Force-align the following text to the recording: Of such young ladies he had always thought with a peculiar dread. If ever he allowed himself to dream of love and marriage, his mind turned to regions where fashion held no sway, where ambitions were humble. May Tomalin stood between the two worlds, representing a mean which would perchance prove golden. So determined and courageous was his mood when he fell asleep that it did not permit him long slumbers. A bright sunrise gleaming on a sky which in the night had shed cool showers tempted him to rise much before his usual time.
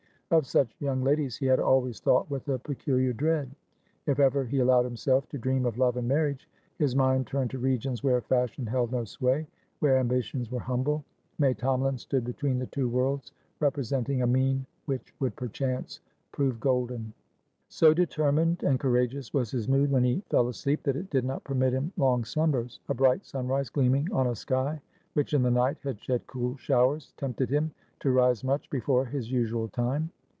Of 0.33 0.47
such 0.47 0.73
young 0.79 1.03
ladies 1.03 1.35
he 1.35 1.45
had 1.47 1.59
always 1.59 1.99
thought 1.99 2.31
with 2.31 2.47
a 2.47 2.57
peculiar 2.57 3.11
dread. 3.11 3.51
If 4.05 4.17
ever 4.17 4.45
he 4.45 4.59
allowed 4.59 4.85
himself 4.85 5.27
to 5.27 5.37
dream 5.37 5.65
of 5.65 5.77
love 5.77 5.97
and 5.97 6.07
marriage, 6.07 6.47
his 6.77 6.95
mind 6.95 7.27
turned 7.27 7.49
to 7.49 7.59
regions 7.59 8.01
where 8.01 8.21
fashion 8.21 8.65
held 8.65 8.93
no 8.93 9.03
sway, 9.03 9.45
where 9.81 9.97
ambitions 9.97 10.49
were 10.49 10.61
humble. 10.61 11.03
May 11.37 11.53
Tomalin 11.53 11.99
stood 11.99 12.23
between 12.23 12.59
the 12.59 12.65
two 12.67 12.87
worlds, 12.87 13.33
representing 13.59 14.21
a 14.21 14.25
mean 14.25 14.65
which 14.85 15.13
would 15.19 15.35
perchance 15.35 15.99
prove 16.31 16.61
golden. 16.61 17.11
So 17.67 17.93
determined 17.93 18.63
and 18.63 18.79
courageous 18.79 19.33
was 19.33 19.51
his 19.51 19.67
mood 19.67 19.91
when 19.91 20.05
he 20.05 20.23
fell 20.29 20.47
asleep 20.47 20.83
that 20.83 20.95
it 20.95 21.09
did 21.09 21.25
not 21.25 21.43
permit 21.43 21.73
him 21.73 21.91
long 21.97 22.23
slumbers. 22.23 22.79
A 22.87 22.93
bright 22.93 23.25
sunrise 23.25 23.69
gleaming 23.69 24.07
on 24.13 24.27
a 24.27 24.35
sky 24.37 24.79
which 25.11 25.33
in 25.33 25.43
the 25.43 25.51
night 25.51 25.75
had 25.83 25.99
shed 25.99 26.25
cool 26.25 26.55
showers 26.55 27.11
tempted 27.17 27.49
him 27.49 27.71
to 27.99 28.11
rise 28.11 28.45
much 28.45 28.69
before 28.69 29.03
his 29.03 29.29
usual 29.29 29.67
time. 29.67 30.09